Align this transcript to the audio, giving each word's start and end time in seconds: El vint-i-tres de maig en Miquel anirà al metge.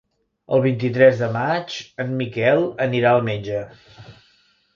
El 0.55 0.61
vint-i-tres 0.61 1.21
de 1.23 1.29
maig 1.35 1.75
en 2.05 2.15
Miquel 2.23 2.65
anirà 2.87 3.13
al 3.19 3.23
metge. 3.29 3.61